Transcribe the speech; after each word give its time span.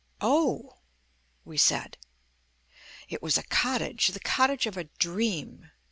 "Oh!" 0.23 0.79
we 1.45 1.57
said. 1.57 1.95
It 3.07 3.21
was 3.21 3.37
a 3.37 3.43
cottage, 3.43 4.07
the 4.07 4.19
cottage 4.19 4.65
of 4.65 4.75
a 4.75 4.85
dream. 4.85 5.69